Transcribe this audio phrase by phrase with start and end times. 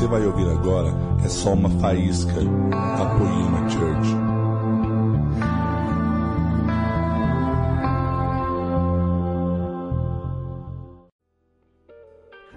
[0.00, 0.88] você vai ouvir agora
[1.22, 4.16] é só uma faísca da Poema Church.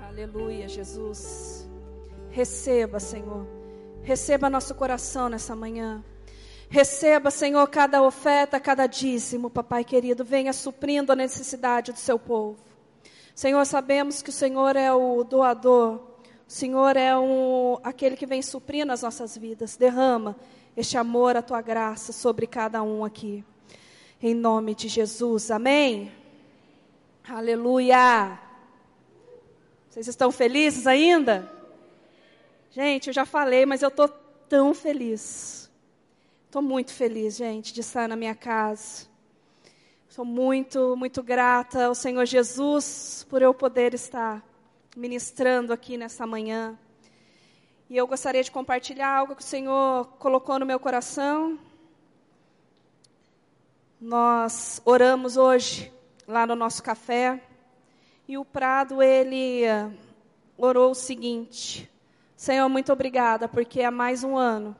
[0.07, 1.69] Aleluia, Jesus.
[2.29, 3.45] Receba, Senhor.
[4.03, 6.01] Receba nosso coração nessa manhã.
[6.69, 10.23] Receba, Senhor, cada oferta, cada dízimo, papai querido.
[10.23, 12.55] Venha suprindo a necessidade do seu povo.
[13.35, 16.12] Senhor, sabemos que o Senhor é o doador.
[16.47, 19.75] O Senhor é um, aquele que vem suprindo as nossas vidas.
[19.75, 20.35] Derrama
[20.75, 23.43] este amor, a tua graça sobre cada um aqui.
[24.21, 25.51] Em nome de Jesus.
[25.51, 26.11] Amém.
[27.27, 28.39] Aleluia.
[29.89, 31.49] Vocês estão felizes ainda?
[32.71, 34.09] Gente, eu já falei, mas eu estou
[34.49, 35.71] tão feliz.
[36.45, 39.07] Estou muito feliz, gente, de estar na minha casa.
[40.09, 44.43] Sou muito, muito grata ao Senhor Jesus por eu poder estar
[44.95, 46.77] ministrando aqui nessa manhã.
[47.89, 51.57] E eu gostaria de compartilhar algo que o Senhor colocou no meu coração.
[53.99, 55.91] Nós oramos hoje
[56.27, 57.41] lá no nosso café
[58.27, 59.63] e o Prado ele
[60.57, 61.89] orou o seguinte:
[62.35, 64.75] Senhor, muito obrigada, porque há mais um ano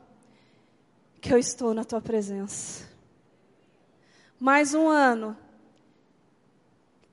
[1.20, 2.88] que eu estou na tua presença.
[4.38, 5.36] Mais um ano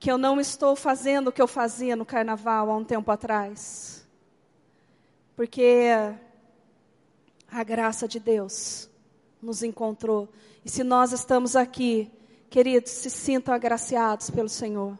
[0.02, 4.04] que eu não estou fazendo o que eu fazia no carnaval há um tempo atrás.
[5.36, 5.86] Porque
[7.48, 8.90] a graça de Deus
[9.40, 10.28] nos encontrou.
[10.64, 12.10] E se nós estamos aqui,
[12.50, 14.98] queridos, se sintam agraciados pelo Senhor.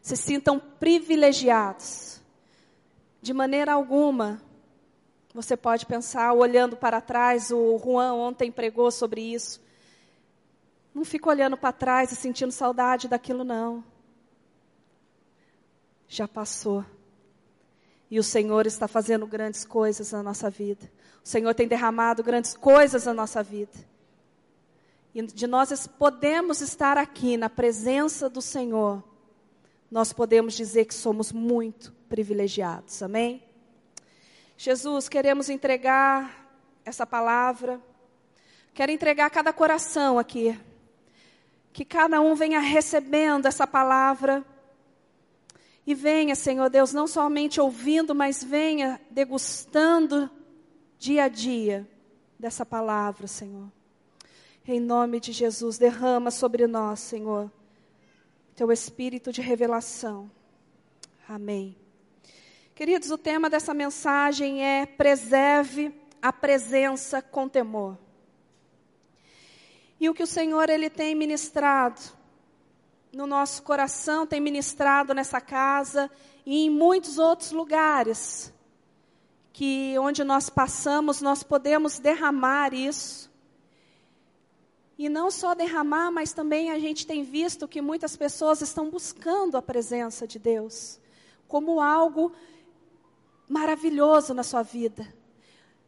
[0.00, 2.20] Se sintam privilegiados.
[3.20, 4.40] De maneira alguma,
[5.34, 9.60] você pode pensar, olhando para trás, o Juan ontem pregou sobre isso.
[10.94, 13.89] Não fica olhando para trás e sentindo saudade daquilo, não.
[16.10, 16.84] Já passou.
[18.10, 20.90] E o Senhor está fazendo grandes coisas na nossa vida.
[21.24, 23.78] O Senhor tem derramado grandes coisas na nossa vida.
[25.14, 29.04] E de nós podemos estar aqui na presença do Senhor,
[29.88, 33.00] nós podemos dizer que somos muito privilegiados.
[33.04, 33.44] Amém?
[34.56, 36.52] Jesus, queremos entregar
[36.84, 37.80] essa palavra.
[38.74, 40.58] Quero entregar cada coração aqui.
[41.72, 44.44] Que cada um venha recebendo essa palavra.
[45.86, 50.30] E venha, Senhor Deus, não somente ouvindo, mas venha degustando
[50.98, 51.88] dia a dia
[52.38, 53.70] dessa palavra, Senhor.
[54.66, 57.50] Em nome de Jesus, derrama sobre nós, Senhor,
[58.54, 60.30] teu espírito de revelação.
[61.26, 61.76] Amém.
[62.74, 67.98] Queridos, o tema dessa mensagem é preserve a presença com temor.
[69.98, 72.00] E o que o Senhor ele tem ministrado
[73.12, 76.10] no nosso coração, tem ministrado nessa casa
[76.46, 78.52] e em muitos outros lugares
[79.52, 83.30] que onde nós passamos, nós podemos derramar isso.
[84.96, 89.56] E não só derramar, mas também a gente tem visto que muitas pessoas estão buscando
[89.56, 91.00] a presença de Deus
[91.48, 92.32] como algo
[93.48, 95.12] maravilhoso na sua vida.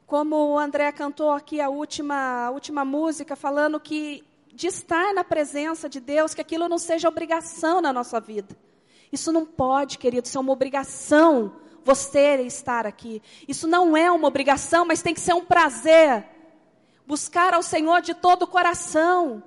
[0.06, 5.24] Como o André cantou aqui a última, a última música, falando que de estar na
[5.24, 8.56] presença de Deus, que aquilo não seja obrigação na nossa vida.
[9.10, 13.20] Isso não pode, querido, ser uma obrigação você estar aqui.
[13.46, 16.24] Isso não é uma obrigação, mas tem que ser um prazer.
[17.06, 19.42] Buscar ao Senhor de todo o coração.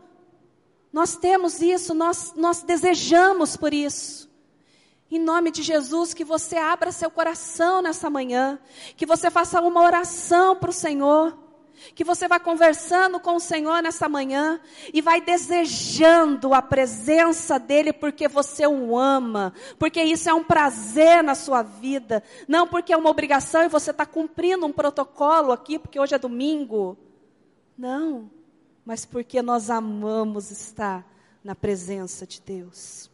[0.92, 4.30] Nós temos isso, nós, nós desejamos por isso.
[5.10, 8.60] Em nome de Jesus, que você abra seu coração nessa manhã,
[8.98, 11.38] que você faça uma oração para o Senhor,
[11.94, 14.60] que você vá conversando com o Senhor nessa manhã
[14.94, 21.24] e vai desejando a presença dEle porque você o ama, porque isso é um prazer
[21.24, 25.78] na sua vida, não porque é uma obrigação e você está cumprindo um protocolo aqui
[25.80, 26.98] porque hoje é domingo.
[27.78, 28.30] Não,
[28.86, 31.06] mas porque nós amamos estar
[31.44, 33.10] na presença de Deus.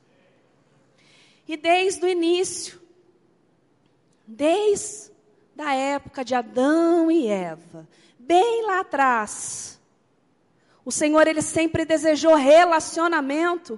[1.48, 2.80] E desde o início,
[4.26, 5.12] desde
[5.58, 7.88] a época de Adão e Eva,
[8.32, 9.78] bem lá atrás,
[10.86, 13.78] o Senhor ele sempre desejou relacionamento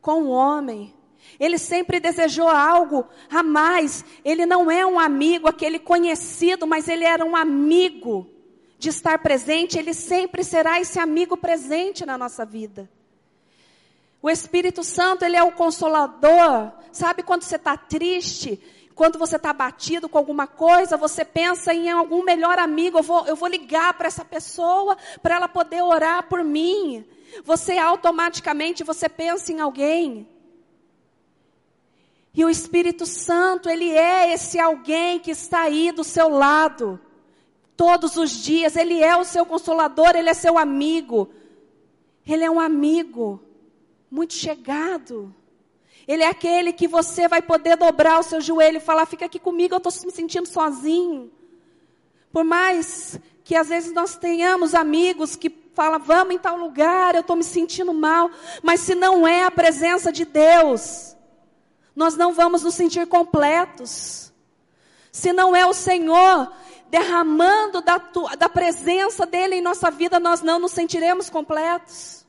[0.00, 0.94] com o homem.
[1.38, 4.04] Ele sempre desejou algo a mais.
[4.24, 8.30] Ele não é um amigo, aquele conhecido, mas ele era um amigo
[8.78, 9.76] de estar presente.
[9.76, 12.88] Ele sempre será esse amigo presente na nossa vida.
[14.22, 16.70] O Espírito Santo, ele é o consolador.
[16.92, 18.62] Sabe quando você está triste,
[18.94, 22.98] quando você está batido com alguma coisa, você pensa em algum melhor amigo.
[22.98, 27.04] Eu vou, eu vou ligar para essa pessoa para ela poder orar por mim.
[27.44, 30.28] Você automaticamente você pensa em alguém.
[32.34, 36.98] E o Espírito Santo, ele é esse alguém que está aí do seu lado,
[37.76, 38.74] todos os dias.
[38.76, 41.30] Ele é o seu consolador, ele é seu amigo.
[42.26, 43.42] Ele é um amigo
[44.10, 45.34] muito chegado.
[46.06, 49.38] Ele é aquele que você vai poder dobrar o seu joelho e falar: fica aqui
[49.38, 51.30] comigo, eu estou me sentindo sozinho.
[52.32, 57.20] Por mais que às vezes nós tenhamos amigos que falam, vamos em tal lugar, eu
[57.20, 58.30] estou me sentindo mal,
[58.62, 61.16] mas se não é a presença de Deus,
[61.94, 64.32] nós não vamos nos sentir completos.
[65.10, 66.50] Se não é o Senhor
[66.88, 67.98] derramando da,
[68.38, 72.21] da presença dEle em nossa vida, nós não nos sentiremos completos.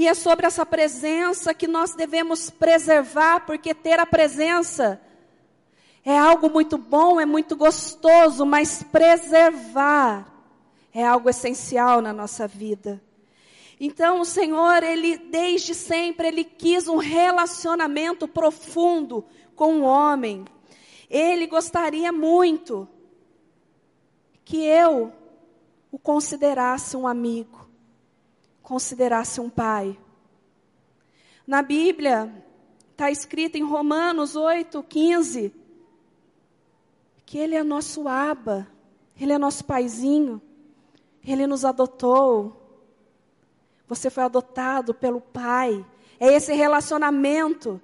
[0.00, 4.98] E é sobre essa presença que nós devemos preservar, porque ter a presença
[6.02, 10.26] é algo muito bom, é muito gostoso, mas preservar
[10.94, 12.98] é algo essencial na nossa vida.
[13.78, 19.22] Então o Senhor, ele desde sempre ele quis um relacionamento profundo
[19.54, 20.46] com o homem.
[21.10, 22.88] Ele gostaria muito
[24.46, 25.12] que eu
[25.92, 27.68] o considerasse um amigo,
[28.70, 29.98] considerasse um pai.
[31.44, 32.32] Na Bíblia
[32.92, 35.52] está escrito em Romanos 8, 15,
[37.26, 38.68] que ele é nosso aba,
[39.20, 40.40] ele é nosso paizinho,
[41.24, 42.80] ele nos adotou.
[43.88, 45.84] Você foi adotado pelo Pai.
[46.20, 47.82] É esse relacionamento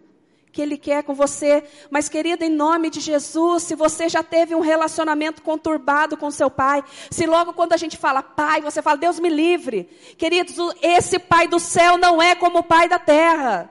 [0.56, 1.62] que Ele quer com você.
[1.90, 6.48] Mas, querida, em nome de Jesus, se você já teve um relacionamento conturbado com seu
[6.48, 9.84] Pai, se logo quando a gente fala Pai, você fala Deus me livre.
[10.16, 13.70] Queridos, esse Pai do céu não é como o Pai da terra.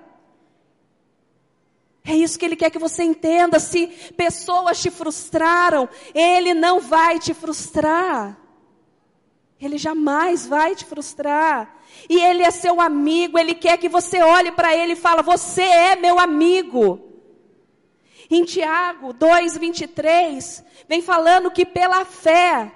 [2.05, 3.59] É isso que Ele quer que você entenda.
[3.59, 8.37] Se pessoas te frustraram, Ele não vai te frustrar.
[9.59, 11.74] Ele jamais vai te frustrar.
[12.09, 15.63] E ele é seu amigo, ele quer que você olhe para ele e fala: "Você
[15.63, 16.99] é meu amigo".
[18.29, 22.71] Em Tiago 2:23, vem falando que pela fé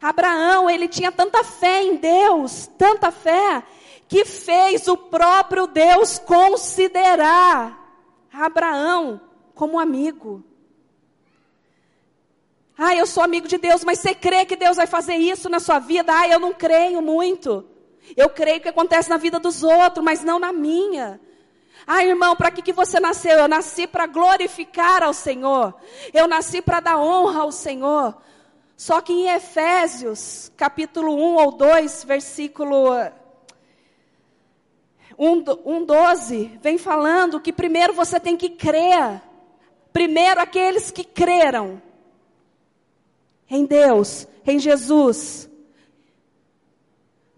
[0.00, 3.62] Abraão, ele tinha tanta fé em Deus, tanta fé,
[4.06, 7.76] que fez o próprio Deus considerar
[8.32, 9.20] Abraão
[9.54, 10.44] como amigo.
[12.76, 15.58] Ah, eu sou amigo de Deus, mas você crê que Deus vai fazer isso na
[15.58, 16.12] sua vida?
[16.16, 17.64] Ah, eu não creio muito.
[18.16, 21.20] Eu creio que acontece na vida dos outros, mas não na minha.
[21.86, 23.38] Ah, irmão, para que, que você nasceu?
[23.38, 25.74] Eu nasci para glorificar ao Senhor.
[26.12, 28.14] Eu nasci para dar honra ao Senhor.
[28.76, 32.92] Só que em Efésios, capítulo 1 ou 2, versículo
[35.18, 39.20] 1, 1 12, vem falando que primeiro você tem que crer.
[39.92, 41.82] Primeiro aqueles que creram
[43.50, 45.47] em Deus, em Jesus.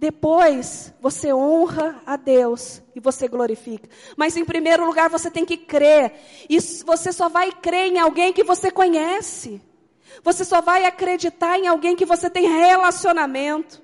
[0.00, 3.86] Depois você honra a Deus e você glorifica.
[4.16, 6.14] Mas em primeiro lugar você tem que crer.
[6.48, 9.60] E você só vai crer em alguém que você conhece.
[10.24, 13.82] Você só vai acreditar em alguém que você tem relacionamento.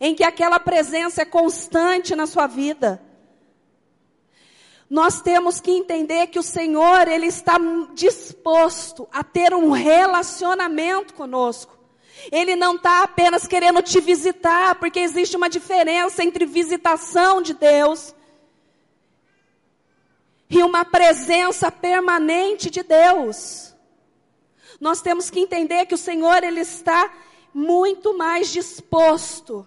[0.00, 3.02] Em que aquela presença é constante na sua vida.
[4.88, 7.58] Nós temos que entender que o Senhor, Ele está
[7.94, 11.81] disposto a ter um relacionamento conosco.
[12.30, 18.14] Ele não está apenas querendo te visitar, porque existe uma diferença entre visitação de Deus
[20.48, 23.74] e uma presença permanente de Deus.
[24.80, 27.12] Nós temos que entender que o Senhor, Ele está
[27.54, 29.66] muito mais disposto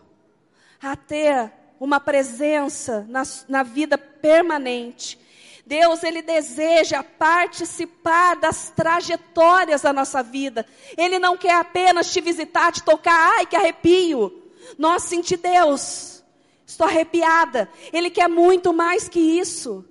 [0.81, 5.19] a ter uma presença na, na vida permanente.
[5.65, 10.65] Deus, Ele deseja participar das trajetórias da nossa vida.
[10.97, 14.43] Ele não quer apenas te visitar, te tocar, ai que arrepio.
[14.77, 16.23] Nossa, senti Deus,
[16.65, 17.69] estou arrepiada.
[17.91, 19.83] Ele quer muito mais que isso.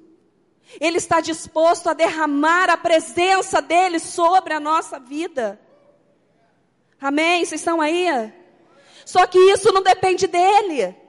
[0.81, 5.61] Ele está disposto a derramar a presença dEle sobre a nossa vida.
[7.01, 7.45] Amém?
[7.45, 8.33] Vocês estão aí?
[9.05, 11.05] Só que isso não depende dEle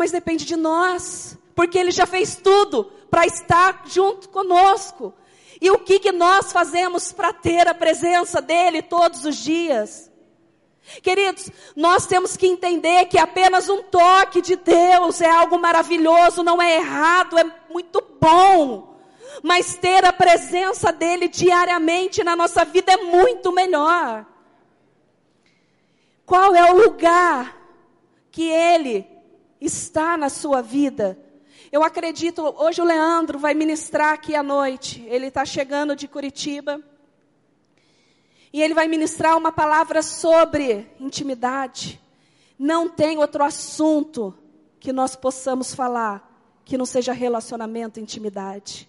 [0.00, 5.12] mas depende de nós, porque Ele já fez tudo para estar junto conosco.
[5.60, 10.10] E o que, que nós fazemos para ter a presença dEle todos os dias?
[11.02, 16.62] Queridos, nós temos que entender que apenas um toque de Deus é algo maravilhoso, não
[16.62, 18.98] é errado, é muito bom.
[19.42, 24.24] Mas ter a presença dEle diariamente na nossa vida é muito melhor.
[26.24, 27.54] Qual é o lugar
[28.30, 29.20] que Ele
[29.60, 31.18] está na sua vida.
[31.72, 35.04] Eu acredito, hoje o Leandro vai ministrar aqui à noite.
[35.06, 36.82] Ele está chegando de Curitiba.
[38.52, 42.00] E ele vai ministrar uma palavra sobre intimidade.
[42.58, 44.36] Não tem outro assunto
[44.80, 46.28] que nós possamos falar
[46.64, 48.88] que não seja relacionamento e intimidade.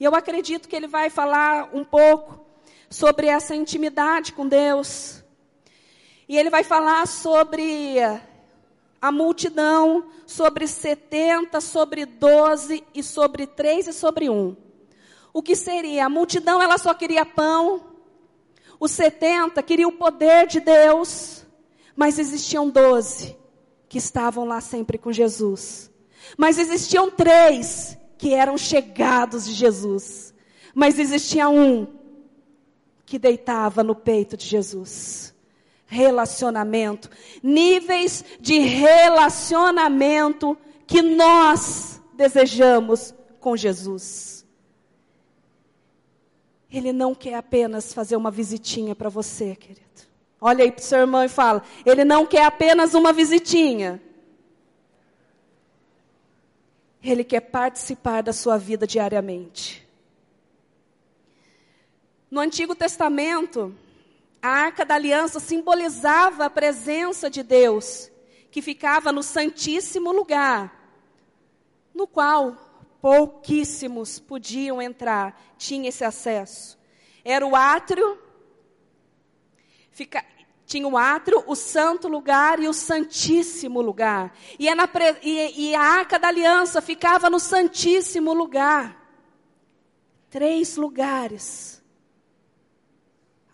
[0.00, 2.44] E eu acredito que ele vai falar um pouco
[2.90, 5.22] sobre essa intimidade com Deus.
[6.28, 7.98] E ele vai falar sobre
[9.00, 14.56] a multidão, sobre 70, sobre 12 e sobre 3 e sobre 1.
[15.32, 16.06] O que seria?
[16.06, 17.82] A multidão ela só queria pão.
[18.78, 21.46] Os 70 queriam o poder de Deus.
[21.96, 23.36] Mas existiam 12
[23.88, 25.90] que estavam lá sempre com Jesus.
[26.36, 30.34] Mas existiam três que eram chegados de Jesus.
[30.74, 31.86] Mas existia um
[33.04, 35.34] que deitava no peito de Jesus.
[35.90, 37.10] Relacionamento.
[37.42, 40.56] Níveis de relacionamento
[40.86, 44.46] que nós desejamos com Jesus.
[46.70, 49.80] Ele não quer apenas fazer uma visitinha para você, querido.
[50.40, 54.00] Olha aí para o seu irmão e fala: Ele não quer apenas uma visitinha.
[57.02, 59.86] Ele quer participar da sua vida diariamente.
[62.30, 63.74] No Antigo Testamento,
[64.42, 68.10] a arca da aliança simbolizava a presença de Deus,
[68.50, 70.74] que ficava no Santíssimo Lugar,
[71.94, 72.56] no qual
[73.00, 76.78] pouquíssimos podiam entrar, tinha esse acesso.
[77.24, 78.18] Era o átrio,
[79.90, 80.24] fica,
[80.64, 84.32] tinha o átrio, o santo lugar e o santíssimo lugar.
[84.58, 84.88] E, é na,
[85.22, 88.96] e, e a arca da aliança ficava no santíssimo lugar.
[90.30, 91.79] Três lugares.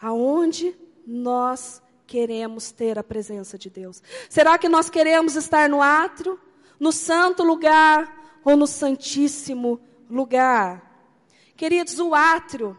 [0.07, 0.73] Aonde
[1.05, 4.01] nós queremos ter a presença de Deus.
[4.31, 6.39] Será que nós queremos estar no átrio,
[6.79, 11.11] no santo lugar ou no santíssimo lugar?
[11.57, 12.79] Queridos, o átrio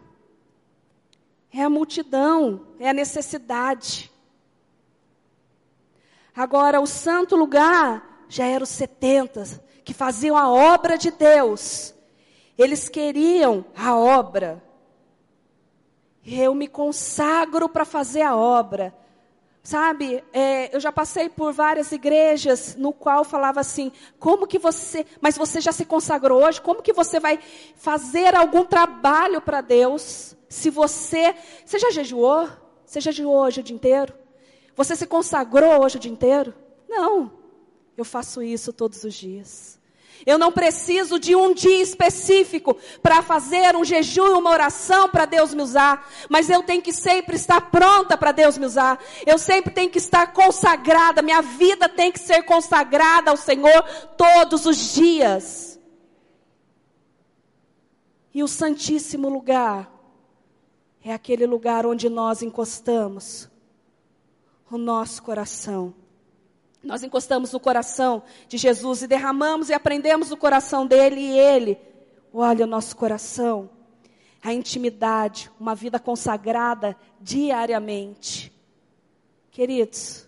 [1.51, 4.09] é a multidão, é a necessidade.
[6.33, 11.93] Agora, o santo lugar já eram os 70 que faziam a obra de Deus.
[12.57, 14.65] Eles queriam a obra.
[16.29, 18.93] Eu me consagro para fazer a obra.
[19.63, 25.05] Sabe, é, eu já passei por várias igrejas no qual falava assim, como que você,
[25.19, 27.37] mas você já se consagrou hoje, como que você vai
[27.75, 32.47] fazer algum trabalho para Deus, se você, você já jejuou?
[32.85, 34.13] Você já jejuou hoje o dia inteiro?
[34.73, 36.53] Você se consagrou hoje o dia inteiro?
[36.87, 37.31] Não.
[37.97, 39.77] Eu faço isso todos os dias.
[40.25, 45.25] Eu não preciso de um dia específico para fazer um jejum e uma oração para
[45.25, 48.99] Deus me usar, mas eu tenho que sempre estar pronta para Deus me usar.
[49.25, 53.83] Eu sempre tenho que estar consagrada, minha vida tem que ser consagrada ao Senhor
[54.17, 55.79] todos os dias.
[58.33, 59.91] E o Santíssimo Lugar
[61.03, 63.49] é aquele lugar onde nós encostamos
[64.69, 65.93] o nosso coração.
[66.83, 71.77] Nós encostamos no coração de Jesus e derramamos e aprendemos o coração dele e ele
[72.33, 73.69] olha o nosso coração.
[74.43, 78.53] A intimidade, uma vida consagrada diariamente.
[79.51, 80.27] Queridos,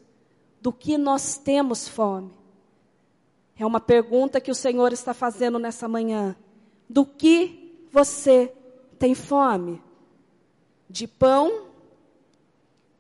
[0.60, 2.34] do que nós temos fome?
[3.58, 6.36] É uma pergunta que o Senhor está fazendo nessa manhã.
[6.89, 8.51] Do que você
[8.98, 9.82] tem fome?
[10.89, 11.68] De pão?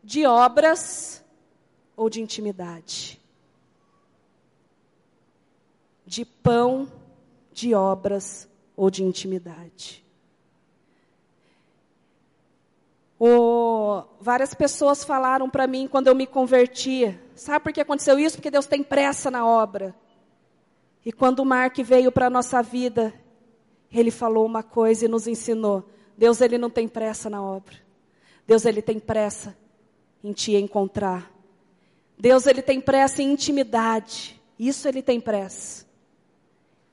[0.03, 1.19] De obras?
[1.99, 3.18] ou de intimidade?
[6.09, 6.91] De pão,
[7.53, 10.03] de obras ou de intimidade?
[14.19, 17.15] várias pessoas falaram para mim quando eu me converti.
[17.35, 18.37] Sabe por que aconteceu isso?
[18.37, 19.93] Porque Deus tem pressa na obra.
[21.05, 23.13] E quando o Mark veio para a nossa vida,
[23.91, 25.87] ele falou uma coisa e nos ensinou.
[26.17, 27.75] Deus ele não tem pressa na obra.
[28.47, 29.55] Deus ele tem pressa
[30.23, 31.31] em te encontrar.
[32.17, 34.41] Deus ele tem pressa em intimidade.
[34.57, 35.88] Isso ele tem pressa.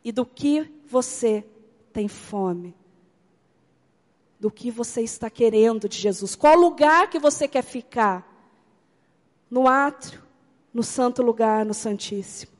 [0.06, 1.44] E do que você
[1.92, 2.76] tem fome?
[4.38, 6.36] Do que você está querendo de Jesus?
[6.36, 8.24] Qual lugar que você quer ficar?
[9.50, 10.22] No átrio,
[10.72, 12.52] no santo lugar, no Santíssimo.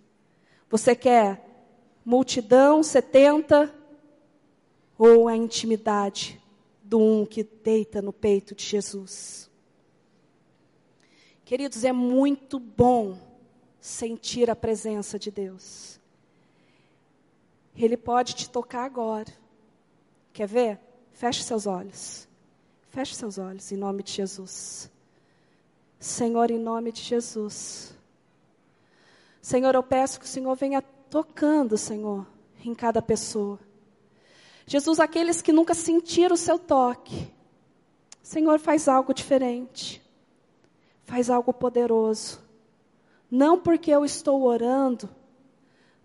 [0.69, 1.69] Você quer
[2.05, 3.73] multidão, 70,
[4.99, 6.43] ou a intimidade
[6.83, 9.49] do um que deita no peito de Jesus?
[11.45, 13.17] Queridos, é muito bom
[13.79, 16.00] sentir a presença de Deus.
[17.76, 19.33] Ele pode te tocar agora.
[20.33, 20.80] Quer ver?
[21.12, 22.26] Feche seus olhos.
[22.88, 24.90] Feche seus olhos em nome de Jesus.
[25.99, 27.95] Senhor, em nome de Jesus.
[29.40, 32.26] Senhor, eu peço que o Senhor venha tocando, Senhor,
[32.64, 33.59] em cada pessoa.
[34.66, 37.33] Jesus, aqueles que nunca sentiram o seu toque.
[38.23, 40.04] Senhor, faz algo diferente
[41.06, 42.40] faz algo poderoso.
[43.30, 45.09] Não porque eu estou orando,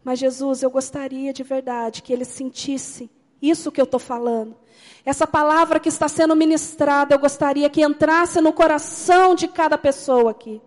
[0.03, 3.09] Mas Jesus, eu gostaria de verdade que ele sentisse
[3.41, 4.55] isso que eu estou falando.
[5.05, 10.31] Essa palavra que está sendo ministrada, eu gostaria que entrasse no coração de cada pessoa
[10.31, 10.61] aqui.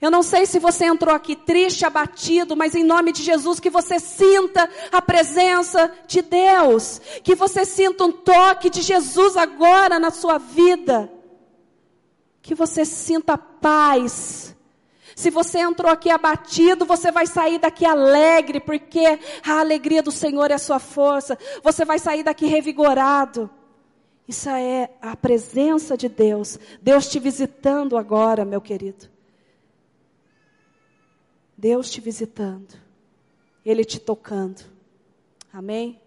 [0.00, 3.68] Eu não sei se você entrou aqui triste, abatido, mas em nome de Jesus, que
[3.68, 7.00] você sinta a presença de Deus.
[7.22, 11.12] Que você sinta um toque de Jesus agora na sua vida.
[12.40, 14.56] Que você sinta paz.
[15.16, 20.50] Se você entrou aqui abatido, você vai sair daqui alegre, porque a alegria do Senhor
[20.50, 21.38] é a sua força.
[21.62, 23.50] Você vai sair daqui revigorado.
[24.26, 26.58] Isso é a presença de Deus.
[26.80, 29.08] Deus te visitando agora, meu querido.
[31.56, 32.74] Deus te visitando,
[33.64, 34.64] Ele te tocando.
[35.52, 36.00] Amém?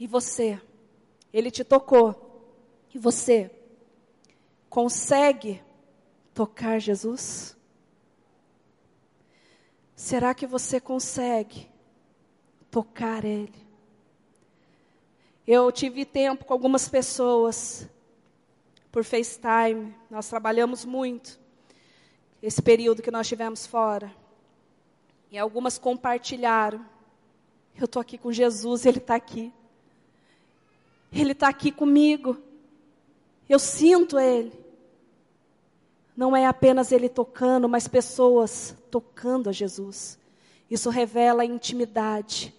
[0.00, 0.60] E você,
[1.32, 2.24] Ele te tocou.
[2.94, 3.50] E você
[4.78, 5.60] consegue
[6.32, 7.56] tocar Jesus?
[9.96, 11.68] Será que você consegue
[12.70, 13.66] tocar Ele?
[15.44, 17.88] Eu tive tempo com algumas pessoas
[18.92, 19.92] por FaceTime.
[20.08, 21.40] Nós trabalhamos muito
[22.40, 24.14] esse período que nós tivemos fora.
[25.28, 26.86] E algumas compartilharam.
[27.74, 29.52] Eu estou aqui com Jesus, Ele está aqui.
[31.12, 32.40] Ele está aqui comigo.
[33.48, 34.67] Eu sinto Ele.
[36.18, 40.18] Não é apenas Ele tocando, mas pessoas tocando a Jesus.
[40.68, 42.52] Isso revela a intimidade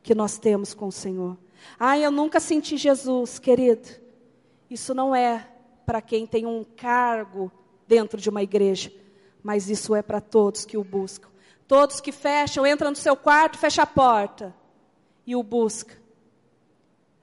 [0.00, 1.36] que nós temos com o Senhor.
[1.76, 3.88] Ah, eu nunca senti Jesus, querido.
[4.70, 5.44] Isso não é
[5.84, 7.50] para quem tem um cargo
[7.84, 8.92] dentro de uma igreja,
[9.42, 11.28] mas isso é para todos que o buscam.
[11.66, 14.54] Todos que fecham, entram no seu quarto, fecha a porta
[15.26, 16.00] e o busca.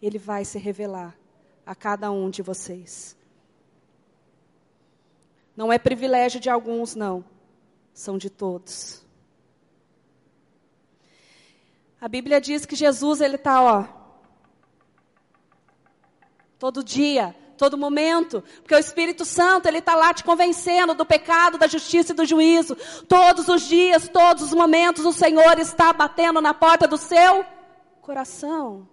[0.02, 1.18] Ele vai se revelar
[1.66, 3.17] a cada um de vocês.
[5.58, 7.26] Não é privilégio de alguns, não.
[7.94, 9.04] São de todos.
[12.00, 13.86] A Bíblia diz que Jesus ele está ó
[16.60, 21.58] todo dia todo momento, porque o Espírito Santo, ele está lá te convencendo do pecado,
[21.58, 22.78] da justiça e do juízo.
[23.08, 27.44] Todos os dias, todos os momentos, o Senhor está batendo na porta do seu
[28.00, 28.88] coração.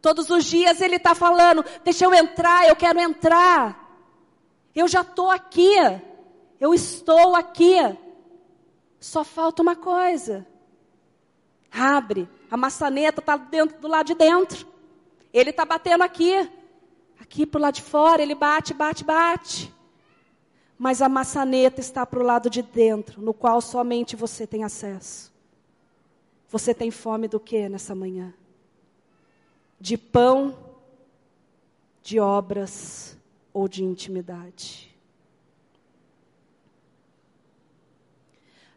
[0.00, 3.83] Todos os dias Ele está falando: deixa eu entrar, eu quero entrar.
[4.74, 5.76] Eu já estou aqui,
[6.60, 7.76] eu estou aqui.
[8.98, 10.46] Só falta uma coisa.
[11.70, 14.66] Abre, a maçaneta está dentro do lado de dentro.
[15.32, 16.50] Ele está batendo aqui.
[17.20, 19.72] Aqui para o lado de fora, ele bate, bate, bate.
[20.76, 25.32] Mas a maçaneta está para o lado de dentro, no qual somente você tem acesso.
[26.48, 28.34] Você tem fome do que nessa manhã?
[29.80, 30.56] De pão,
[32.02, 33.16] de obras
[33.54, 34.92] ou de intimidade?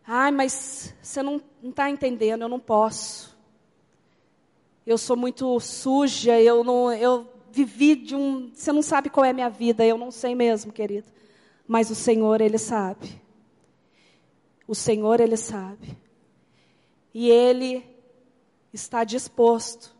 [0.06, 3.36] Ai, mas você não está entendendo, eu não posso.
[4.86, 8.50] Eu sou muito suja, eu não, eu vivi de um.
[8.54, 11.08] Você não sabe qual é a minha vida, eu não sei mesmo, querido.
[11.68, 13.22] Mas o Senhor, Ele sabe.
[14.66, 15.98] O Senhor, Ele sabe.
[17.13, 17.84] E Ele
[18.72, 19.94] está disposto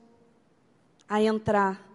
[1.10, 1.86] a entrar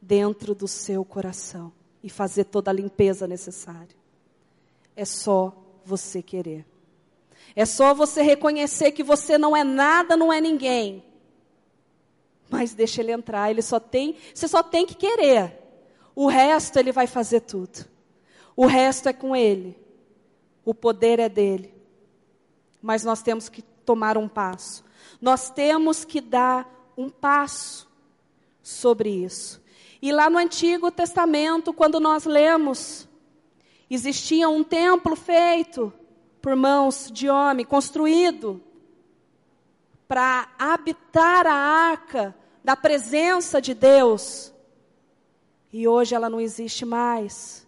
[0.00, 3.96] dentro do seu coração e fazer toda a limpeza necessária.
[4.96, 6.66] É só você querer.
[7.54, 11.04] É só você reconhecer que você não é nada, não é ninguém
[12.52, 15.58] mas deixa ele entrar, ele só tem, você só tem que querer.
[16.14, 17.86] O resto ele vai fazer tudo.
[18.54, 19.74] O resto é com ele.
[20.62, 21.74] O poder é dele.
[22.82, 24.84] Mas nós temos que tomar um passo.
[25.18, 27.90] Nós temos que dar um passo
[28.62, 29.61] sobre isso.
[30.02, 33.08] E lá no Antigo Testamento, quando nós lemos,
[33.88, 35.92] existia um templo feito
[36.40, 38.60] por mãos de homem, construído
[40.08, 42.34] para habitar a arca
[42.64, 44.52] da presença de Deus.
[45.72, 47.64] E hoje ela não existe mais.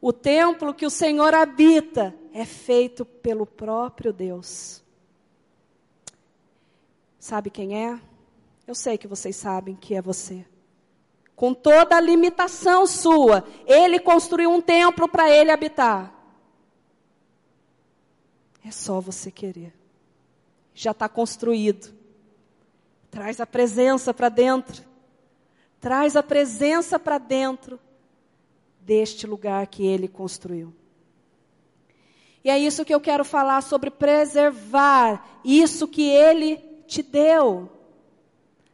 [0.00, 4.82] O templo que o Senhor habita é feito pelo próprio Deus.
[7.20, 8.00] Sabe quem é?
[8.66, 10.46] Eu sei que vocês sabem que é você.
[11.36, 16.12] Com toda a limitação sua, ele construiu um templo para ele habitar.
[18.66, 19.72] É só você querer.
[20.74, 21.94] Já está construído.
[23.10, 24.82] Traz a presença para dentro.
[25.78, 27.78] Traz a presença para dentro
[28.80, 30.72] deste lugar que ele construiu.
[32.42, 37.75] E é isso que eu quero falar sobre preservar isso que ele te deu.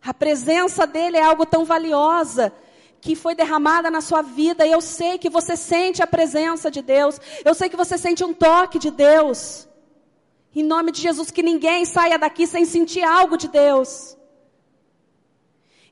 [0.05, 2.53] A presença dele é algo tão valiosa
[3.01, 6.81] que foi derramada na sua vida, e eu sei que você sente a presença de
[6.81, 9.69] Deus, eu sei que você sente um toque de Deus.
[10.55, 14.17] Em nome de Jesus, que ninguém saia daqui sem sentir algo de Deus.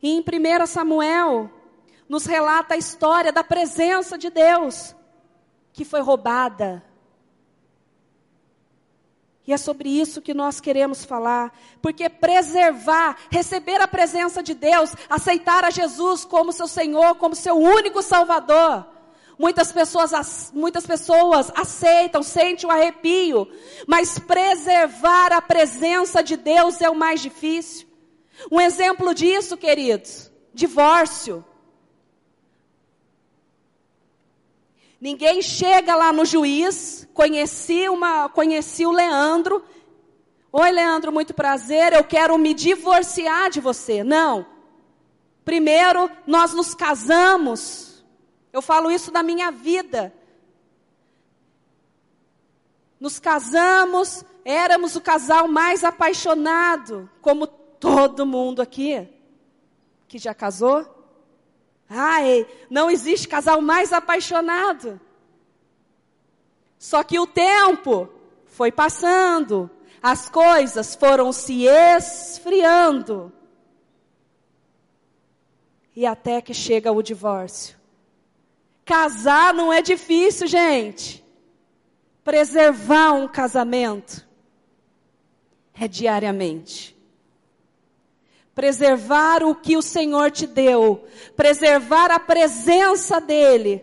[0.03, 1.51] E em 1 Samuel,
[2.09, 4.95] nos relata a história da presença de Deus,
[5.73, 6.83] que foi roubada.
[9.47, 14.93] E é sobre isso que nós queremos falar, porque preservar, receber a presença de Deus,
[15.09, 18.87] aceitar a Jesus como seu Senhor, como seu único Salvador.
[19.39, 23.51] Muitas pessoas, muitas pessoas aceitam, sentem o arrepio,
[23.87, 27.89] mas preservar a presença de Deus é o mais difícil.
[28.53, 31.43] Um exemplo disso, queridos, divórcio.
[35.01, 39.65] Ninguém chega lá no juiz, conheci uma, conheci o Leandro.
[40.53, 44.05] Oi, Leandro, muito prazer, eu quero me divorciar de você.
[44.05, 44.45] Não.
[45.43, 48.05] Primeiro, nós nos casamos.
[48.53, 50.13] Eu falo isso da minha vida.
[53.01, 59.09] Nos casamos, éramos o casal mais apaixonado, como todo mundo aqui
[60.07, 61.00] que já casou.
[61.93, 65.01] Ai, não existe casal mais apaixonado.
[66.79, 68.09] Só que o tempo
[68.47, 69.69] foi passando,
[70.01, 73.33] as coisas foram se esfriando.
[75.97, 77.77] E até que chega o divórcio.
[78.85, 81.25] Casar não é difícil, gente.
[82.23, 84.25] Preservar um casamento
[85.75, 87.00] é diariamente
[88.61, 91.03] preservar o que o Senhor te deu,
[91.35, 93.83] preservar a presença dEle,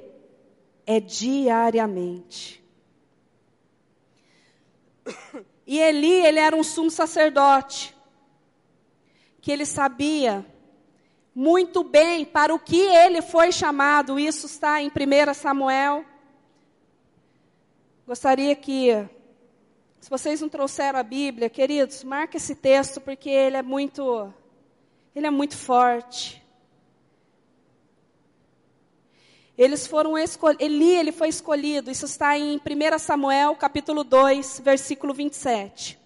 [0.85, 2.63] é diariamente.
[5.65, 7.97] E Eli, ele era um sumo sacerdote,
[9.41, 10.45] que ele sabia
[11.33, 16.05] muito bem para o que ele foi chamado, isso está em 1 Samuel.
[18.05, 18.91] Gostaria que,
[19.99, 24.31] se vocês não trouxeram a Bíblia, queridos, marque esse texto, porque ele é muito
[25.17, 26.43] ele é muito forte.
[29.57, 35.99] Eles foram Eli, ele foi escolhido, isso está em 1 Samuel, capítulo 2, versículo 27.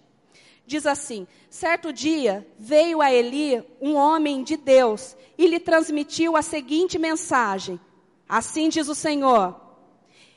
[0.64, 6.40] Diz assim: Certo dia veio a Eli um homem de Deus e lhe transmitiu a
[6.40, 7.78] seguinte mensagem:
[8.26, 9.60] Assim diz o Senhor: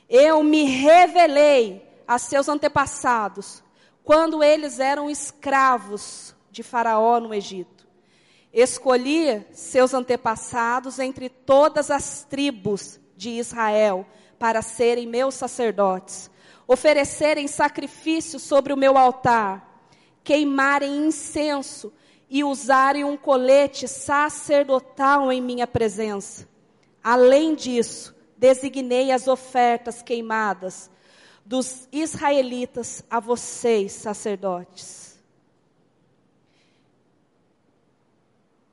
[0.06, 3.62] Eu me revelei a seus antepassados
[4.04, 7.75] quando eles eram escravos de Faraó no Egito.
[8.58, 14.06] Escolhi seus antepassados entre todas as tribos de Israel
[14.38, 16.30] para serem meus sacerdotes,
[16.66, 19.90] oferecerem sacrifício sobre o meu altar,
[20.24, 21.92] queimarem incenso
[22.30, 26.48] e usarem um colete sacerdotal em minha presença.
[27.04, 30.90] Além disso, designei as ofertas queimadas
[31.44, 35.05] dos israelitas a vocês, sacerdotes.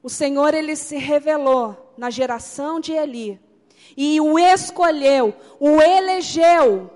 [0.04, 3.40] O Senhor ele se revelou na geração de Eli
[3.96, 6.92] e o escolheu, o elegeu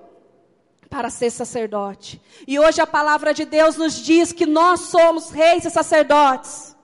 [0.90, 2.22] para ser sacerdote.
[2.46, 6.76] E hoje a palavra de Deus nos diz que nós somos reis e sacerdotes.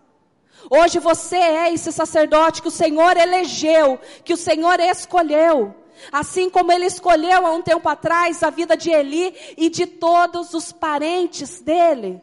[0.70, 5.76] Hoje você é esse sacerdote que o Senhor elegeu, que o Senhor escolheu.
[6.12, 10.54] Assim como ele escolheu há um tempo atrás a vida de Eli e de todos
[10.54, 12.22] os parentes dele.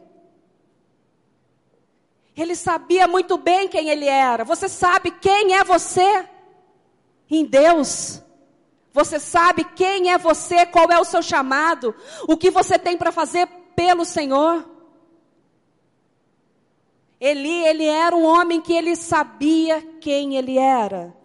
[2.35, 4.43] Ele sabia muito bem quem ele era.
[4.43, 6.27] Você sabe quem é você?
[7.29, 8.21] Em Deus.
[8.93, 11.95] Você sabe quem é você, qual é o seu chamado,
[12.27, 14.69] o que você tem para fazer pelo Senhor.
[17.19, 21.15] Eli, ele era um homem que ele sabia quem ele era.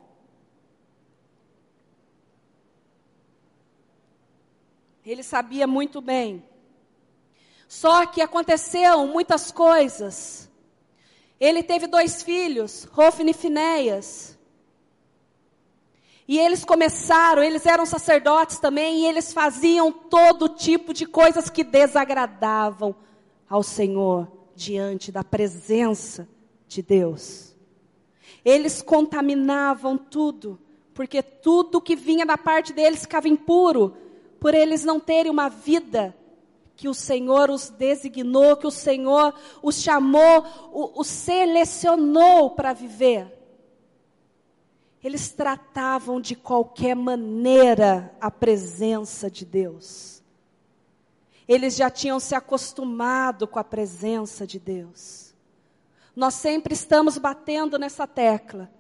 [5.05, 6.45] Ele sabia muito bem.
[7.67, 10.46] Só que aconteceu muitas coisas
[11.39, 14.37] ele teve dois filhos, Rofne e Finéias.
[16.29, 21.63] E eles começaram, eles eram sacerdotes também, e eles faziam todo tipo de coisas que
[21.63, 22.97] desagradavam
[23.49, 26.29] ao Senhor diante da presença
[26.67, 27.55] de Deus.
[28.45, 30.59] Eles contaminavam tudo,
[30.95, 33.97] porque tudo que vinha da parte deles ficava impuro,
[34.41, 36.15] por eles não terem uma vida
[36.77, 40.45] que o Senhor os designou, que o Senhor os chamou,
[40.95, 43.33] os selecionou para viver.
[45.03, 50.23] Eles tratavam de qualquer maneira a presença de Deus.
[51.49, 55.35] Eles já tinham se acostumado com a presença de Deus.
[56.15, 58.71] Nós sempre estamos batendo nessa tecla.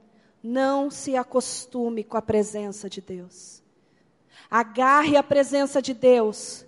[0.42, 3.62] Não se acostume com a presença de Deus.
[4.50, 6.66] Agarre a presença de Deus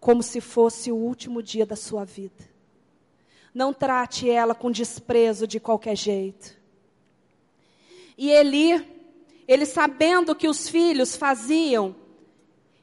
[0.00, 2.48] como se fosse o último dia da sua vida.
[3.52, 6.56] Não trate ela com desprezo de qualquer jeito.
[8.16, 8.86] E Eli,
[9.46, 11.94] ele sabendo que os filhos faziam,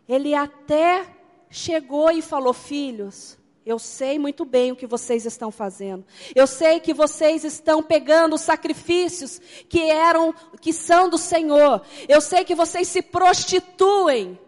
[0.08, 1.06] ele até
[1.50, 6.06] chegou e falou: Filhos, eu sei muito bem o que vocês estão fazendo.
[6.36, 11.82] Eu sei que vocês estão pegando os sacrifícios que eram, que são do Senhor.
[12.08, 14.40] Eu sei que vocês se prostituem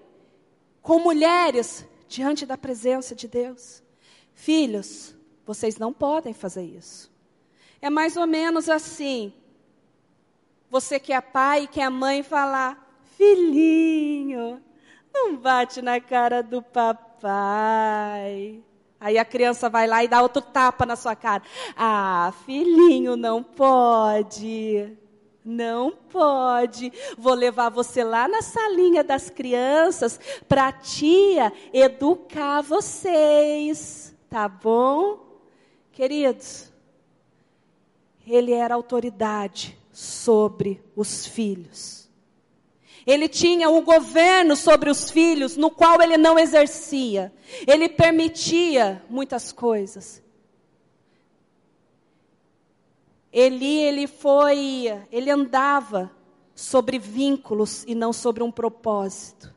[0.81, 3.83] com mulheres diante da presença de Deus.
[4.33, 5.15] Filhos,
[5.45, 7.11] vocês não podem fazer isso.
[7.81, 9.33] É mais ou menos assim.
[10.69, 14.61] Você que é pai e que é mãe falar: Filhinho,
[15.13, 18.61] não bate na cara do papai.
[18.99, 21.43] Aí a criança vai lá e dá outro tapa na sua cara.
[21.75, 24.97] Ah, filhinho, não pode.
[25.49, 26.91] Não pode.
[27.17, 34.13] Vou levar você lá na salinha das crianças para a tia educar vocês.
[34.29, 35.25] Tá bom?
[35.93, 36.69] Queridos,
[38.27, 42.09] ele era autoridade sobre os filhos.
[43.05, 47.33] Ele tinha o governo sobre os filhos, no qual ele não exercia.
[47.65, 50.21] Ele permitia muitas coisas.
[53.39, 56.09] Eli, ele foi, ele andava
[56.55, 59.53] sobre vínculos e não sobre um propósito.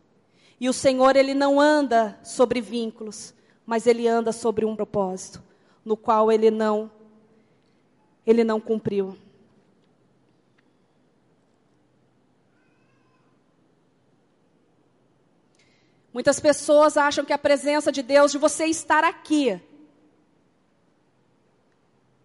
[0.61, 3.33] E o Senhor, ele não anda sobre vínculos,
[3.65, 5.43] mas ele anda sobre um propósito,
[5.83, 6.91] no qual ele não
[8.27, 9.17] ele não cumpriu.
[16.13, 19.59] Muitas pessoas acham que a presença de Deus, de você estar aqui,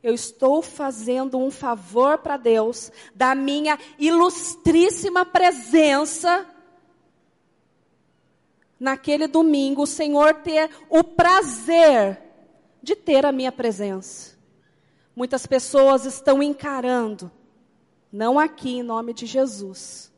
[0.05, 6.45] eu estou fazendo um favor para Deus, da minha ilustríssima presença
[8.79, 12.21] naquele domingo, o Senhor ter o prazer
[12.83, 14.37] de ter a minha presença.
[15.15, 17.31] Muitas pessoas estão encarando,
[18.11, 20.13] não aqui em nome de Jesus,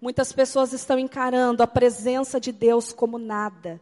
[0.00, 3.78] Muitas pessoas estão encarando a presença de Deus como nada,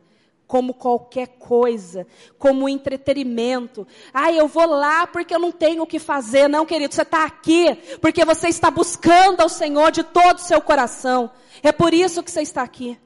[0.49, 2.07] como qualquer coisa,
[2.39, 3.87] como entretenimento.
[4.15, 6.49] Ah, eu vou lá porque eu não tenho o que fazer.
[6.49, 10.61] Não, querido, você está aqui porque você está buscando ao Senhor de todo o seu
[10.63, 11.31] coração.
[11.63, 12.99] É por isso que você está aqui.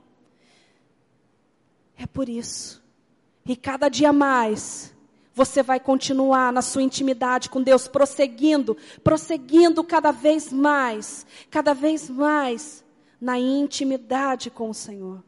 [1.98, 2.80] É por isso.
[3.44, 4.94] E cada dia mais,
[5.34, 12.08] você vai continuar na sua intimidade com Deus, prosseguindo, prosseguindo cada vez mais, cada vez
[12.08, 12.84] mais
[13.20, 15.24] na intimidade com o Senhor.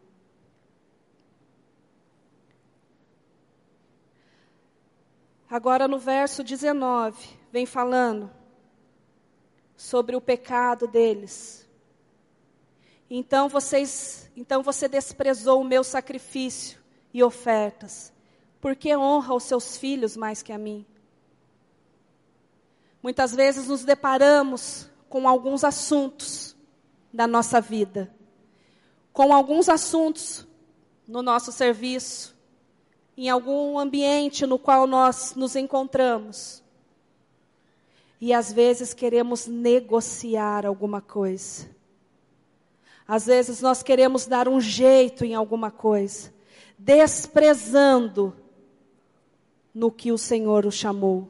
[5.48, 7.16] Agora no verso 19,
[7.52, 8.30] vem falando
[9.76, 11.68] sobre o pecado deles.
[13.08, 16.80] Então vocês, então você desprezou o meu sacrifício
[17.12, 18.12] e ofertas,
[18.60, 20.86] porque honra os seus filhos mais que a mim.
[23.02, 26.56] Muitas vezes nos deparamos com alguns assuntos
[27.12, 28.12] da nossa vida,
[29.12, 30.46] com alguns assuntos
[31.06, 32.33] no nosso serviço,
[33.16, 36.62] em algum ambiente no qual nós nos encontramos.
[38.20, 41.68] E às vezes queremos negociar alguma coisa.
[43.06, 46.32] Às vezes nós queremos dar um jeito em alguma coisa,
[46.78, 48.34] desprezando
[49.74, 51.28] no que o Senhor o chamou,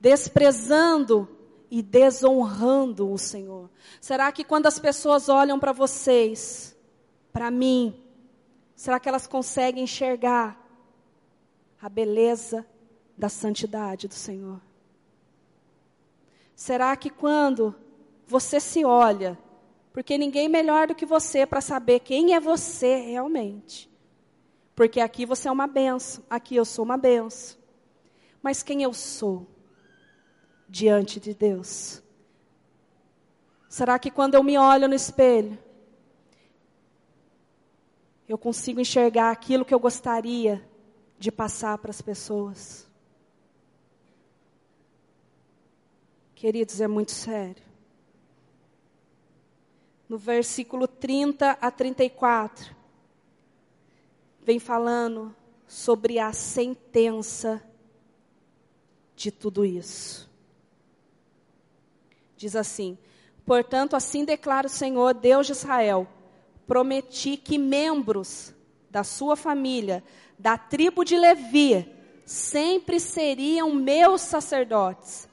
[0.00, 1.28] desprezando
[1.70, 3.70] e desonrando o Senhor?
[4.00, 6.76] Será que quando as pessoas olham para vocês,
[7.32, 7.94] para mim,
[8.74, 10.59] será que elas conseguem enxergar
[11.80, 12.66] a beleza
[13.16, 14.60] da santidade do Senhor?
[16.54, 17.74] Será que quando
[18.26, 19.38] você se olha,
[19.92, 23.90] porque ninguém melhor do que você para saber quem é você realmente.
[24.74, 27.58] Porque aqui você é uma benção, aqui eu sou uma benção.
[28.42, 29.46] Mas quem eu sou?
[30.70, 32.00] diante de Deus?
[33.68, 35.58] Será que quando eu me olho no espelho,
[38.28, 40.64] eu consigo enxergar aquilo que eu gostaria
[41.20, 42.88] de passar para as pessoas?
[46.34, 47.62] Queridos, é muito sério.
[50.08, 52.74] No versículo 30 a 34,
[54.40, 55.36] vem falando
[55.68, 57.62] sobre a sentença
[59.14, 60.26] de tudo isso.
[62.34, 62.96] Diz assim:
[63.44, 66.08] Portanto, assim declara o Senhor, Deus de Israel:
[66.66, 68.54] prometi que membros
[68.90, 70.02] da sua família,
[70.40, 71.86] da tribo de Levi,
[72.24, 75.28] sempre seriam meus sacerdotes.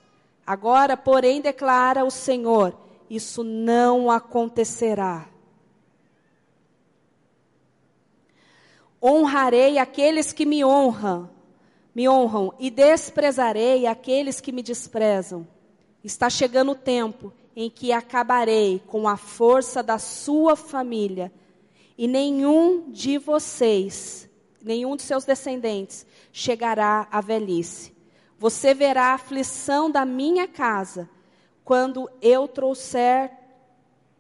[0.46, 2.78] Agora, porém, declara o Senhor:
[3.10, 5.30] isso não acontecerá.
[9.02, 11.30] Honrarei aqueles que me honram,
[11.96, 15.48] me honram e desprezarei aqueles que me desprezam.
[16.04, 21.32] Está chegando o tempo em que acabarei com a força da sua família,
[21.98, 24.27] e nenhum de vocês,
[24.62, 27.96] nenhum de seus descendentes, chegará à velhice.
[28.38, 31.10] Você verá a aflição da minha casa,
[31.64, 33.32] quando eu trouxer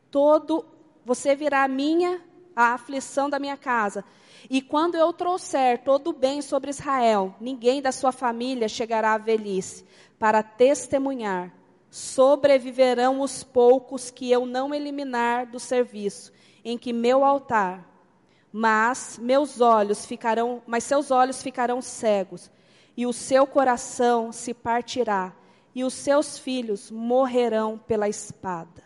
[0.09, 0.65] todo,
[1.05, 2.21] você virá a minha,
[2.55, 4.03] a aflição da minha casa.
[4.49, 9.17] E quando eu trouxer todo o bem sobre Israel, ninguém da sua família chegará à
[9.17, 9.85] velhice
[10.19, 11.53] para testemunhar
[11.89, 16.31] sobreviverão os poucos que eu não eliminar do serviço,
[16.63, 17.87] em que meu altar,
[18.51, 22.49] mas meus olhos ficarão, mas seus olhos ficarão cegos,
[22.95, 25.35] e o seu coração se partirá,
[25.75, 28.83] e os seus filhos morrerão pela espada.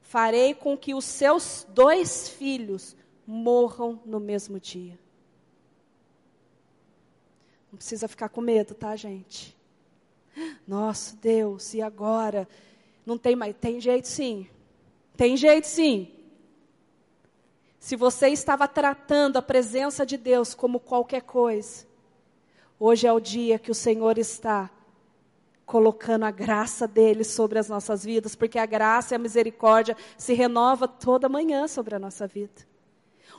[0.00, 4.98] Farei com que os seus dois filhos morram no mesmo dia.
[7.70, 9.56] Não precisa ficar com medo, tá, gente?
[10.66, 12.46] Nossa, Deus, e agora?
[13.06, 13.56] Não tem mais.
[13.58, 14.46] Tem jeito sim.
[15.16, 16.12] Tem jeito sim.
[17.82, 21.84] Se você estava tratando a presença de Deus como qualquer coisa,
[22.78, 24.70] hoje é o dia que o Senhor está
[25.66, 30.32] colocando a graça dele sobre as nossas vidas, porque a graça e a misericórdia se
[30.32, 32.62] renova toda manhã sobre a nossa vida.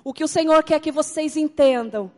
[0.03, 2.12] O que o Senhor quer que vocês entendam,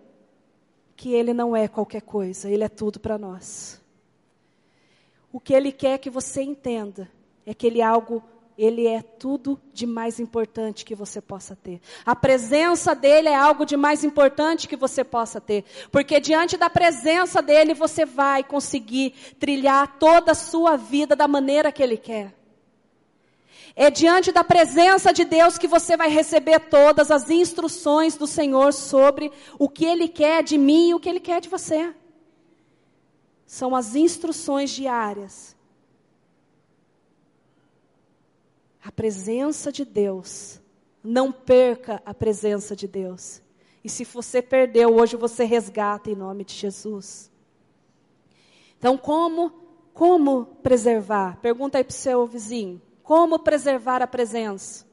[0.95, 3.79] que ele não é qualquer coisa, ele é tudo para nós.
[5.31, 7.07] O que ele quer que você entenda
[7.45, 8.23] é que ele é algo,
[8.57, 11.81] ele é tudo de mais importante que você possa ter.
[12.05, 16.69] A presença dele é algo de mais importante que você possa ter, porque diante da
[16.69, 22.33] presença dele você vai conseguir trilhar toda a sua vida da maneira que ele quer.
[23.75, 28.71] É diante da presença de Deus que você vai receber todas as instruções do Senhor
[28.71, 31.93] sobre o que Ele quer de mim e o que Ele quer de você
[33.45, 35.54] são as instruções diárias.
[38.85, 40.61] A presença de Deus.
[41.03, 43.41] Não perca a presença de Deus.
[43.83, 47.31] E se você perdeu, hoje você resgata em nome de Jesus.
[48.77, 49.49] Então, como,
[49.91, 51.39] como preservar?
[51.41, 52.79] Pergunta aí para o seu vizinho.
[53.01, 54.85] Como preservar a presença?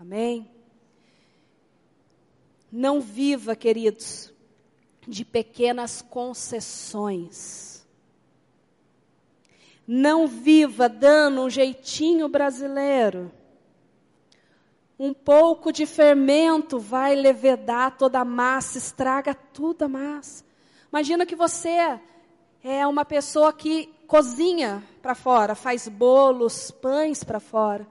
[0.00, 0.50] Amém?
[2.70, 4.32] Não viva, queridos,
[5.06, 7.86] de pequenas concessões.
[9.86, 13.30] Não viva dando um jeitinho brasileiro.
[14.98, 20.44] Um pouco de fermento vai levedar toda a massa, estraga toda a massa.
[20.90, 22.00] Imagina que você
[22.64, 27.86] é uma pessoa que cozinha para fora, faz bolos, pães para fora.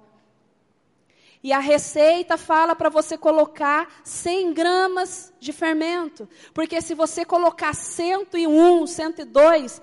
[1.45, 6.27] E a receita fala para você colocar 100 gramas de fermento.
[6.55, 9.79] Porque se você colocar 101, 102,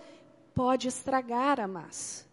[0.52, 2.26] pode estragar a massa.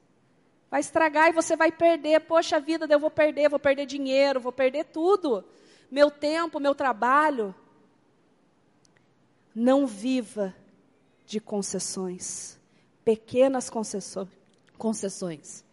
[0.72, 2.22] Vai estragar e você vai perder.
[2.22, 5.46] Poxa vida, eu vou perder, vou perder dinheiro, vou perder tudo.
[5.92, 7.54] Meu tempo, meu trabalho.
[9.54, 10.56] Não viva
[11.28, 12.60] de concessões.
[13.06, 13.70] Pequenas
[14.76, 15.64] concessões.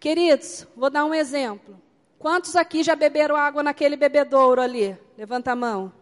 [0.00, 1.83] Queridos, vou dar um exemplo.
[2.18, 4.96] Quantos aqui já beberam água naquele bebedouro ali?
[5.16, 5.92] Levanta a mão.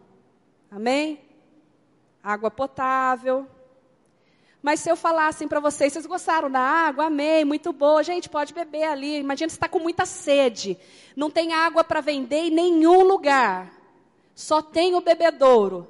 [0.71, 1.19] Amém?
[2.23, 3.47] Água potável.
[4.63, 7.07] Mas se eu falasse assim para vocês, vocês gostaram da água?
[7.07, 8.01] Amei, muito boa.
[8.01, 9.19] Gente, pode beber ali.
[9.19, 10.77] Imagina você está com muita sede.
[11.17, 13.73] Não tem água para vender em nenhum lugar.
[14.33, 15.85] Só tem o bebedouro.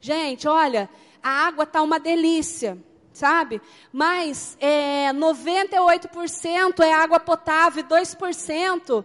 [0.00, 0.88] Gente, olha,
[1.20, 2.78] a água está uma delícia,
[3.12, 3.60] sabe?
[3.92, 9.04] Mas é, 98% é água potável, 2%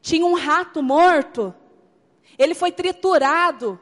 [0.00, 1.54] tinha um rato morto.
[2.38, 3.78] Ele foi triturado.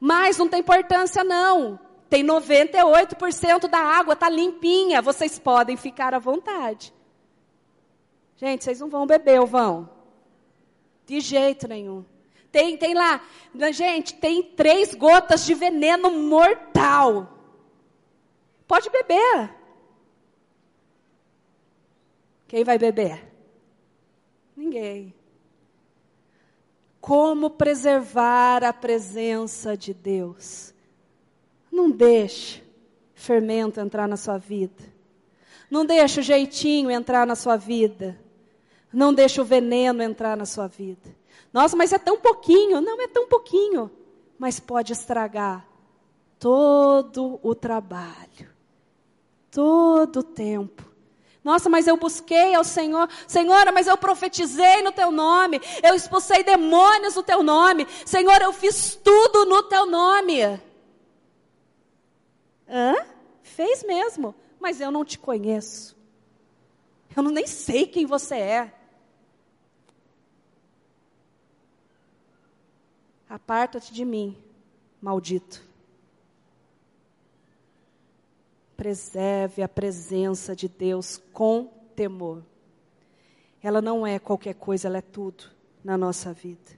[0.00, 1.78] Mas não tem importância não.
[2.08, 5.02] Tem 98% da água, está limpinha.
[5.02, 6.92] Vocês podem ficar à vontade.
[8.36, 9.88] Gente, vocês não vão beber ou vão?
[11.06, 12.04] De jeito nenhum.
[12.52, 13.20] Tem, tem lá,
[13.72, 17.28] gente, tem três gotas de veneno mortal.
[18.66, 19.52] Pode beber.
[22.46, 23.26] Quem vai beber?
[24.56, 25.12] Ninguém.
[27.04, 30.72] Como preservar a presença de Deus?
[31.70, 32.64] Não deixe
[33.12, 34.82] fermento entrar na sua vida.
[35.70, 38.18] Não deixe o jeitinho entrar na sua vida.
[38.90, 41.14] Não deixe o veneno entrar na sua vida.
[41.52, 42.80] Nossa, mas é tão pouquinho.
[42.80, 43.90] Não é tão pouquinho.
[44.38, 45.68] Mas pode estragar
[46.38, 48.48] todo o trabalho,
[49.50, 50.93] todo o tempo.
[51.44, 53.06] Nossa, mas eu busquei ao Senhor.
[53.28, 55.60] Senhora, mas eu profetizei no teu nome.
[55.82, 57.86] Eu expulsei demônios no teu nome.
[58.06, 60.42] Senhor, eu fiz tudo no teu nome.
[62.66, 62.94] Hã?
[63.42, 65.94] Fez mesmo, mas eu não te conheço.
[67.14, 68.74] Eu não, nem sei quem você é.
[73.28, 74.36] Aparta-te de mim,
[75.00, 75.63] maldito.
[78.84, 82.42] Preserve a presença de Deus com temor.
[83.62, 85.44] Ela não é qualquer coisa, ela é tudo
[85.82, 86.70] na nossa vida.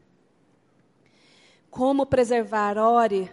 [1.69, 2.79] Como preservar?
[2.79, 3.29] Ore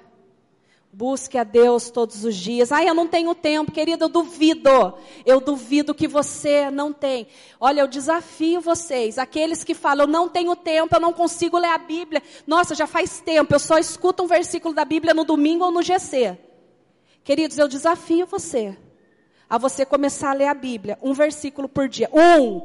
[0.92, 2.72] Busque a Deus todos os dias.
[2.72, 4.96] Ai, eu não tenho tempo, querida, eu duvido.
[5.24, 7.28] Eu duvido que você não tem.
[7.60, 11.70] Olha, eu desafio vocês, aqueles que falam, eu não tenho tempo, eu não consigo ler
[11.70, 12.24] a Bíblia.
[12.48, 15.84] Nossa, já faz tempo, eu só escuto um versículo da Bíblia no domingo ou no
[15.84, 16.53] GC.
[17.24, 18.78] Queridos, eu desafio você
[19.50, 22.10] a você começar a ler a Bíblia, um versículo por dia.
[22.12, 22.62] Um.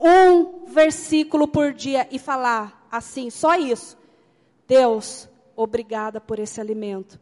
[0.00, 3.96] Um versículo por dia e falar assim, só isso.
[4.66, 7.20] Deus, obrigada por esse alimento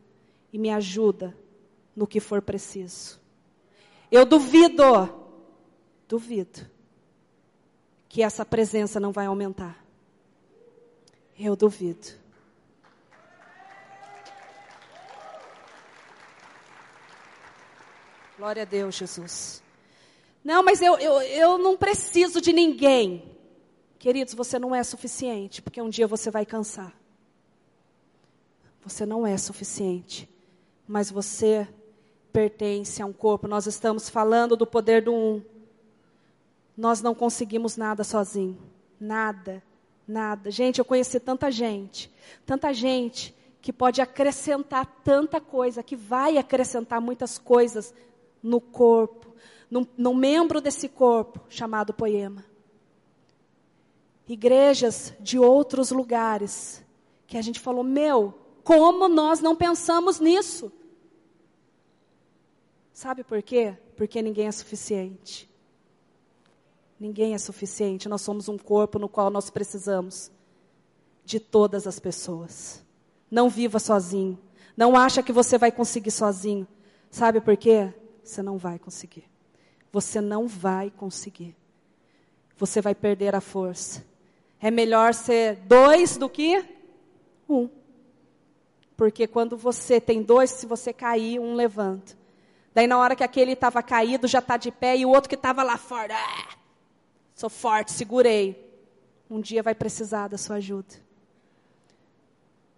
[0.53, 1.37] e me ajuda
[1.95, 3.21] no que for preciso.
[4.11, 4.85] Eu duvido,
[6.09, 6.61] duvido,
[8.09, 9.85] que essa presença não vai aumentar.
[11.39, 12.22] Eu duvido.
[18.37, 19.63] Glória a Deus, Jesus.
[20.45, 23.37] Não, mas eu, eu, eu não preciso de ninguém.
[23.99, 26.93] Queridos, você não é suficiente, porque um dia você vai cansar.
[28.85, 30.29] Você não é suficiente
[30.87, 31.67] mas você
[32.33, 33.49] pertence a um corpo.
[33.49, 35.43] Nós estamos falando do poder do um.
[36.77, 38.59] Nós não conseguimos nada sozinho.
[39.01, 39.63] Nada,
[40.07, 40.51] nada.
[40.51, 42.11] Gente, eu conheci tanta gente,
[42.45, 47.95] tanta gente que pode acrescentar tanta coisa, que vai acrescentar muitas coisas
[48.43, 49.35] no corpo,
[49.71, 52.45] no, no membro desse corpo chamado poema.
[54.27, 56.85] Igrejas de outros lugares
[57.27, 58.35] que a gente falou, meu,
[58.65, 60.73] como nós não pensamos nisso?
[62.93, 63.77] Sabe por quê?
[63.97, 65.51] Porque ninguém é suficiente.
[67.01, 68.09] Ninguém é suficiente.
[68.09, 70.31] Nós somos um corpo no qual nós precisamos
[71.25, 72.85] de todas as pessoas.
[73.31, 74.39] Não viva sozinho.
[74.77, 76.67] Não acha que você vai conseguir sozinho.
[77.11, 77.93] Sabe por quê?
[78.23, 79.25] Você não vai conseguir.
[79.93, 81.57] Você não vai conseguir.
[82.57, 84.05] Você vai perder a força.
[84.61, 86.65] É melhor ser dois do que
[87.49, 87.69] um.
[88.97, 92.17] Porque quando você tem dois, se você cair, um levanta.
[92.73, 95.35] Daí na hora que aquele estava caído, já está de pé, e o outro que
[95.35, 96.57] estava lá fora, ah,
[97.35, 98.71] sou forte, segurei.
[99.29, 100.95] Um dia vai precisar da sua ajuda.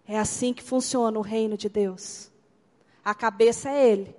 [0.07, 2.31] É assim que funciona o reino de Deus.
[3.03, 4.15] A cabeça é Ele.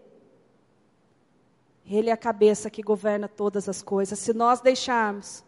[1.88, 4.18] Ele é a cabeça que governa todas as coisas.
[4.18, 5.44] Se nós deixarmos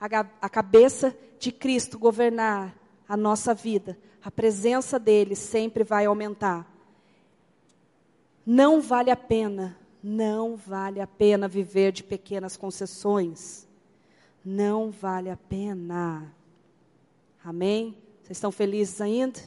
[0.00, 0.06] a,
[0.40, 2.74] a cabeça de Cristo governar
[3.08, 6.70] a nossa vida, a presença dele sempre vai aumentar.
[8.44, 13.66] Não vale a pena, não vale a pena viver de pequenas concessões.
[14.44, 16.30] Não vale a pena.
[17.42, 17.96] Amém?
[18.22, 19.40] Vocês estão felizes ainda?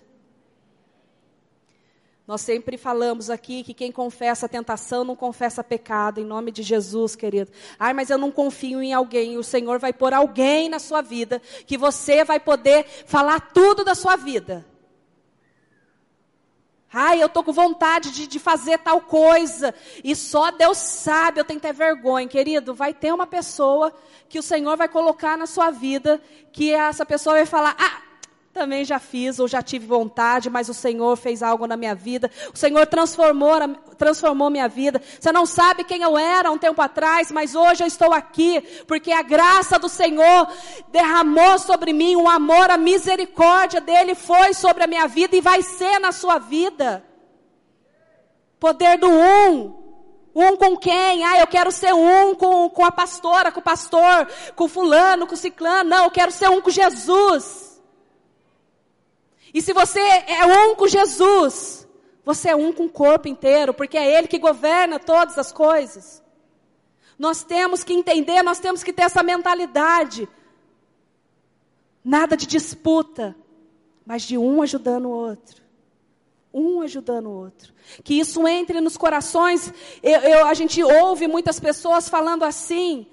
[2.27, 7.15] Nós sempre falamos aqui que quem confessa tentação não confessa pecado, em nome de Jesus,
[7.15, 7.49] querido.
[7.79, 9.37] Ai, mas eu não confio em alguém.
[9.37, 13.95] O Senhor vai pôr alguém na sua vida que você vai poder falar tudo da
[13.95, 14.65] sua vida.
[16.91, 19.73] Ai, eu estou com vontade de, de, fazer tal coisa.
[20.03, 22.27] E só Deus sabe, eu tenho que ter vergonha.
[22.27, 23.93] Querido, vai ter uma pessoa
[24.27, 26.21] que o Senhor vai colocar na sua vida,
[26.51, 28.01] que essa pessoa vai falar: Ah,
[28.57, 32.31] também já fiz ou já tive vontade, mas o Senhor fez algo na minha vida.
[32.51, 33.53] O Senhor transformou,
[33.97, 34.99] transformou minha vida.
[35.19, 39.11] Você não sabe quem eu era um tempo atrás, mas hoje eu estou aqui porque
[39.11, 40.47] a graça do Senhor
[40.91, 45.61] derramou sobre mim um amor, a misericórdia dele foi sobre a minha vida e vai
[45.61, 47.03] ser na sua vida.
[48.59, 49.85] Poder do um.
[50.33, 51.23] Um com quem?
[51.23, 55.35] Ah, eu quero ser um com, com a pastora, com o pastor, com fulano, com
[55.35, 55.89] ciclano.
[55.89, 57.66] Não, eu quero ser um com Jesus.
[59.53, 61.87] E se você é um com Jesus,
[62.23, 66.21] você é um com o corpo inteiro, porque é Ele que governa todas as coisas.
[67.17, 70.27] Nós temos que entender, nós temos que ter essa mentalidade.
[72.03, 73.35] Nada de disputa,
[74.05, 75.61] mas de um ajudando o outro.
[76.53, 77.73] Um ajudando o outro.
[78.03, 79.73] Que isso entre nos corações.
[80.03, 83.07] Eu, eu, a gente ouve muitas pessoas falando assim: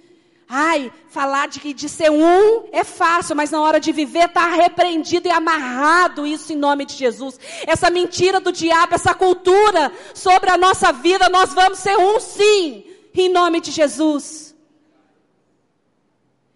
[0.49, 5.27] Ai, falar de, de ser um é fácil, mas na hora de viver está repreendido
[5.27, 7.41] e amarrado isso em nome de Jesus.
[7.67, 12.85] Essa mentira do diabo, essa cultura sobre a nossa vida, nós vamos ser um sim,
[13.15, 14.55] em nome de Jesus.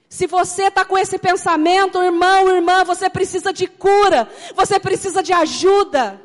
[0.08, 5.32] Se você está com esse pensamento, irmão, irmã, você precisa de cura, você precisa de
[5.32, 6.20] ajuda.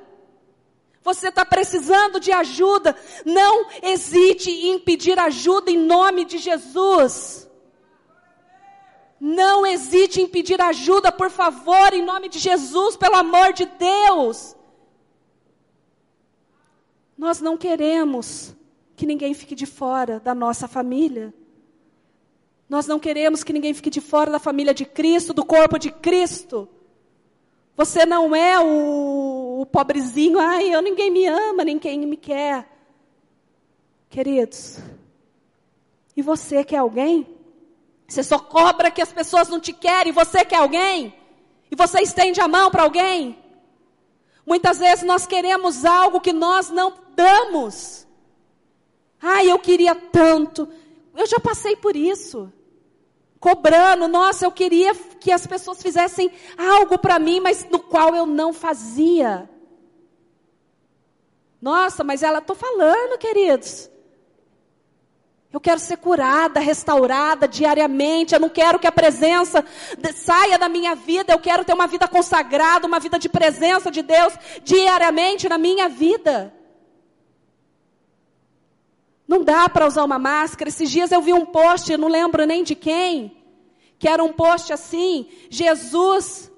[1.04, 2.96] Você está precisando de ajuda.
[3.26, 7.48] Não hesite em pedir ajuda em nome de Jesus.
[9.26, 14.54] Não hesite em pedir ajuda, por favor, em nome de Jesus, pelo amor de Deus.
[17.18, 18.54] Nós não queremos
[18.98, 21.34] que ninguém fique de fora da nossa família.
[22.68, 25.90] Nós não queremos que ninguém fique de fora da família de Cristo, do corpo de
[25.90, 26.68] Cristo.
[27.78, 32.68] Você não é o, o pobrezinho, ai, eu ninguém me ama, ninguém me quer.
[34.10, 34.80] Queridos,
[36.14, 37.33] e você quer alguém?
[38.14, 41.16] Você só cobra que as pessoas não te querem, você quer alguém?
[41.72, 43.38] E você estende a mão para alguém?
[44.46, 48.06] Muitas vezes nós queremos algo que nós não damos.
[49.20, 50.70] Ai, eu queria tanto.
[51.16, 52.54] Eu já passei por isso
[53.40, 58.26] cobrando, nossa, eu queria que as pessoas fizessem algo para mim, mas no qual eu
[58.26, 59.50] não fazia.
[61.62, 63.90] Nossa, mas ela, estou falando, queridos.
[65.54, 68.34] Eu quero ser curada, restaurada diariamente.
[68.34, 69.64] Eu não quero que a presença
[70.16, 71.32] saia da minha vida.
[71.32, 74.34] Eu quero ter uma vida consagrada, uma vida de presença de Deus
[74.64, 76.52] diariamente na minha vida.
[79.28, 80.70] Não dá para usar uma máscara.
[80.70, 83.38] Esses dias eu vi um post, não lembro nem de quem,
[84.00, 86.52] que era um post assim: Jesus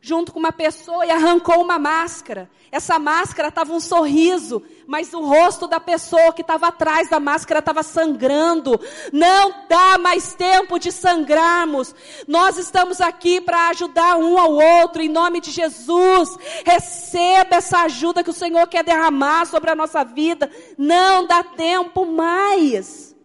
[0.00, 2.48] junto com uma pessoa e arrancou uma máscara.
[2.70, 7.60] Essa máscara estava um sorriso, mas o rosto da pessoa que estava atrás da máscara
[7.60, 8.78] estava sangrando.
[9.12, 11.94] Não dá mais tempo de sangrarmos.
[12.26, 16.36] Nós estamos aqui para ajudar um ao outro, em nome de Jesus.
[16.64, 20.50] Receba essa ajuda que o Senhor quer derramar sobre a nossa vida.
[20.76, 23.16] Não dá tempo mais.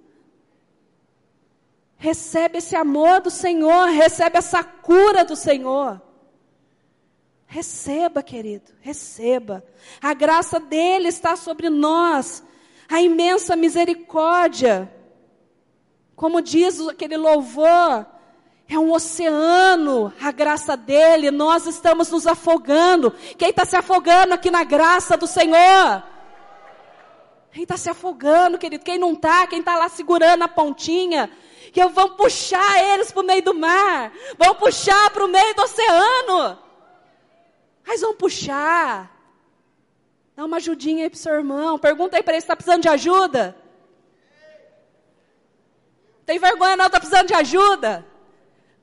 [1.98, 6.02] Recebe esse amor do Senhor, recebe essa cura do Senhor.
[7.54, 9.64] Receba, querido, receba.
[10.02, 12.44] A graça dele está sobre nós.
[12.90, 14.92] A imensa misericórdia.
[16.16, 18.08] Como diz aquele louvor,
[18.68, 23.12] é um oceano, a graça dele, nós estamos nos afogando.
[23.38, 26.04] Quem está se afogando aqui na graça do Senhor?
[27.52, 28.84] Quem está se afogando, querido?
[28.84, 29.46] Quem não está?
[29.46, 31.30] Quem está lá segurando a pontinha?
[31.72, 35.54] Que eu vou puxar eles para o meio do mar, vão puxar para o meio
[35.54, 36.63] do oceano.
[37.86, 39.12] Mas vão puxar.
[40.36, 41.78] Dá uma ajudinha aí pro seu irmão.
[41.78, 43.56] Pergunta aí para ele se está precisando de ajuda.
[46.26, 48.06] Tem vergonha não, está precisando de ajuda.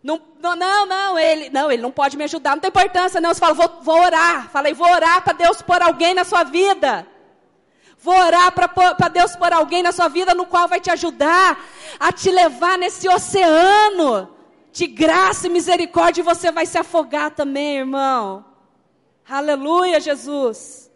[0.03, 3.35] Não, não, não, não, ele, não, ele não pode me ajudar, não tem importância, não.
[3.35, 4.49] Você fala, vou, vou orar.
[4.51, 7.07] Falei, vou orar para Deus pôr alguém na sua vida.
[7.99, 11.63] Vou orar para Deus pôr alguém na sua vida no qual vai te ajudar
[11.99, 14.35] a te levar nesse oceano
[14.73, 18.50] de graça e misericórdia e você vai se afogar também, irmão.
[19.31, 20.91] Aleluia, Jesus.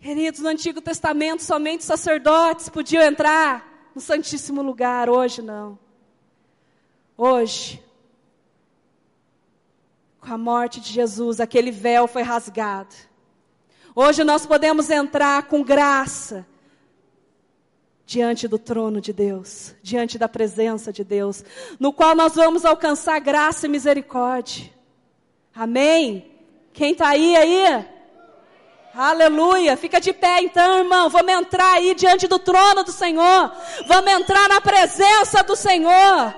[0.00, 5.78] Queridos, no Antigo Testamento somente sacerdotes podiam entrar no Santíssimo Lugar, hoje não.
[7.14, 7.84] Hoje,
[10.18, 12.94] com a morte de Jesus, aquele véu foi rasgado.
[13.94, 16.46] Hoje nós podemos entrar com graça
[18.06, 21.44] diante do trono de Deus, diante da presença de Deus,
[21.78, 24.81] no qual nós vamos alcançar graça e misericórdia.
[25.54, 26.30] Amém?
[26.72, 27.86] Quem está aí aí?
[28.94, 29.76] Aleluia.
[29.76, 31.08] Fica de pé então, irmão.
[31.08, 33.52] Vamos entrar aí diante do trono do Senhor.
[33.86, 36.34] Vamos entrar na presença do Senhor.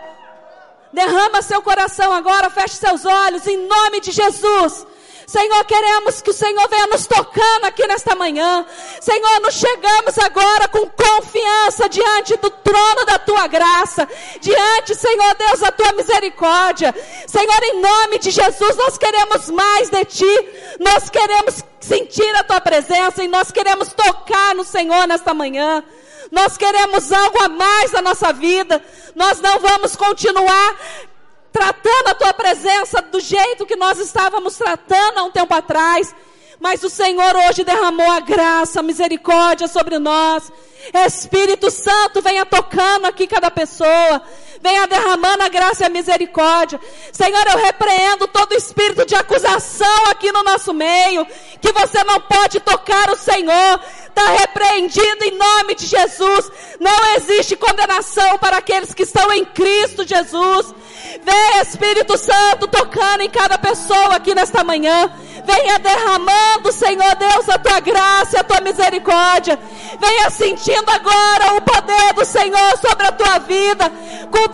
[0.93, 4.87] Derrama seu coração agora, feche seus olhos em nome de Jesus.
[5.27, 8.67] Senhor, queremos que o Senhor venha nos tocando aqui nesta manhã.
[9.01, 14.09] Senhor, nos chegamos agora com confiança diante do trono da tua graça,
[14.41, 16.95] diante, Senhor Deus, da tua misericórdia.
[17.27, 20.49] Senhor, em nome de Jesus, nós queremos mais de ti.
[20.79, 25.83] Nós queremos sentir a tua presença e nós queremos tocar no Senhor nesta manhã.
[26.31, 28.83] Nós queremos algo a mais na nossa vida.
[29.15, 30.77] Nós não vamos continuar
[31.55, 36.13] tratando a tua presença do jeito que nós estávamos tratando há um tempo atrás.
[36.59, 40.51] Mas o Senhor hoje derramou a graça, a misericórdia sobre nós.
[41.07, 44.21] Espírito Santo, venha tocando aqui cada pessoa.
[44.65, 46.81] Venha derramando a graça e a misericórdia.
[47.13, 51.27] Senhor, eu repreendo todo espírito de acusação aqui no nosso meio.
[51.61, 53.81] Que você não pode tocar o Senhor.
[54.07, 56.51] Está repreendido em nome de Jesus.
[56.81, 60.75] Não existe condenação para aqueles que estão em Cristo Jesus.
[61.23, 65.13] Vem Espírito Santo tocando em cada pessoa aqui nesta manhã.
[65.45, 69.59] Venha derramando, Senhor Deus, a tua graça, a tua misericórdia.
[70.01, 73.93] Venha sentindo agora o poder do Senhor sobre a tua vida,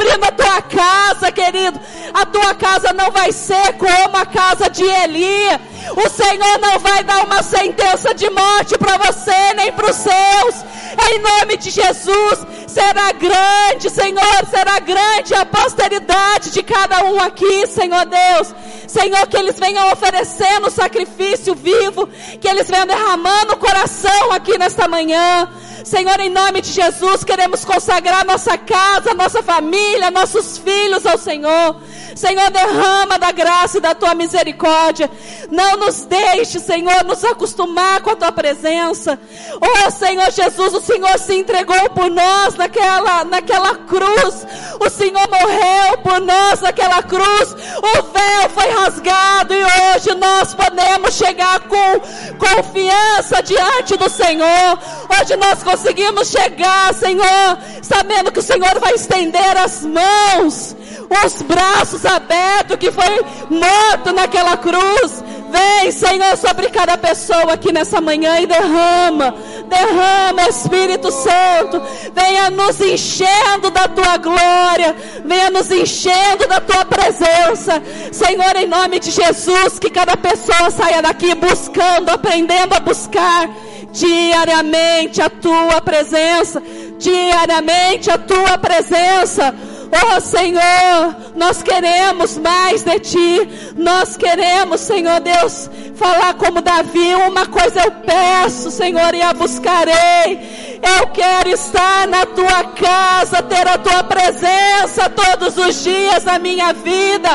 [0.00, 1.78] cobrindo a tua casa, querido.
[2.14, 5.48] A tua casa não vai ser como a casa de Eli.
[5.94, 10.64] O Senhor não vai dar uma sentença de morte para você nem para os seus.
[11.10, 17.66] Em nome de Jesus, será grande, Senhor, será grande a posteridade de cada um aqui,
[17.66, 18.54] Senhor Deus.
[18.88, 22.08] Senhor, que eles venham oferecendo sacrifício vivo,
[22.40, 25.48] que eles venham derramando o coração aqui nesta manhã.
[25.84, 29.79] Senhor, em nome de Jesus, queremos consagrar nossa casa, nossa família,
[30.12, 31.76] nossos filhos ao Senhor.
[32.14, 35.10] Senhor, derrama da graça e da tua misericórdia.
[35.50, 39.18] Não nos deixe, Senhor, nos acostumar com a tua presença.
[39.60, 44.46] Oh, Senhor Jesus, o Senhor se entregou por nós naquela, naquela cruz.
[44.80, 47.54] O Senhor morreu por nós naquela cruz.
[47.78, 52.00] O véu foi rasgado e hoje nós podemos chegar com
[52.38, 54.78] confiança diante do Senhor.
[55.20, 60.76] Hoje nós conseguimos chegar, Senhor, sabendo que o Senhor vai estender as mãos
[61.24, 65.24] os braços abertos que foi morto naquela cruz.
[65.50, 69.34] Vem, Senhor, sobre cada pessoa aqui nessa manhã e derrama,
[69.68, 71.82] derrama, Espírito Santo,
[72.14, 74.94] venha nos enchendo da tua glória,
[75.24, 81.02] venha nos enchendo da tua presença, Senhor, em nome de Jesus, que cada pessoa saia
[81.02, 83.48] daqui buscando, aprendendo a buscar
[83.92, 86.62] diariamente a tua presença,
[86.98, 89.54] diariamente a tua presença.
[89.92, 93.48] Oh Senhor, nós queremos mais de Ti.
[93.76, 100.70] Nós queremos, Senhor Deus, falar como Davi: uma coisa eu peço, Senhor, e a buscarei.
[100.82, 106.72] Eu quero estar na Tua casa, ter a Tua presença todos os dias na minha
[106.72, 107.30] vida.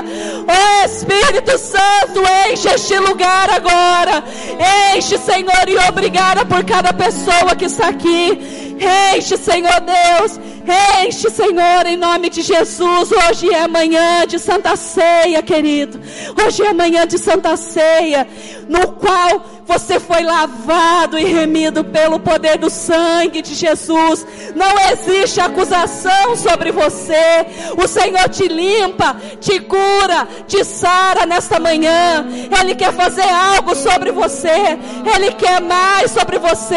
[0.48, 4.24] Oh Espírito Santo, enche este lugar agora.
[4.96, 8.65] Enche, Senhor, e obrigada por cada pessoa que está aqui.
[8.80, 10.40] Enche, Senhor Deus.
[11.06, 13.12] Enche, Senhor, em nome de Jesus.
[13.12, 16.00] Hoje é manhã de Santa Ceia, querido.
[16.46, 18.28] Hoje é manhã de Santa Ceia,
[18.68, 24.26] no qual você foi lavado e remido pelo poder do sangue de Jesus.
[24.56, 27.46] Não existe acusação sobre você.
[27.76, 32.26] O Senhor te limpa, te cura, te sara nesta manhã.
[32.60, 34.78] Ele quer fazer algo sobre você.
[35.16, 36.76] Ele quer mais sobre você.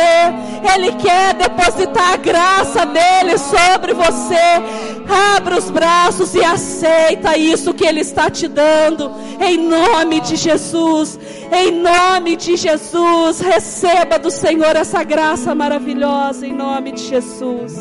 [0.75, 4.97] Ele quer depositar a graça dele sobre você.
[5.37, 9.11] Abra os braços e aceita isso que ele está te dando.
[9.41, 11.19] Em nome de Jesus.
[11.53, 17.75] Em nome de Jesus, receba do Senhor essa graça maravilhosa, em nome de Jesus.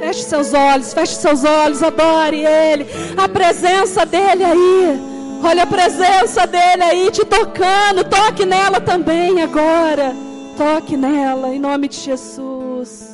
[0.00, 2.86] Feche seus olhos, feche seus olhos, adore Ele,
[3.16, 5.14] a presença dEle aí.
[5.42, 10.14] Olha a presença dEle aí te tocando, toque nela também agora.
[10.56, 13.13] Toque nela, em nome de Jesus.